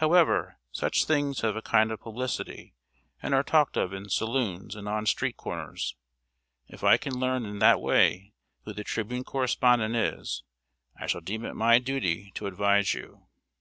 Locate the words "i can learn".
6.82-7.44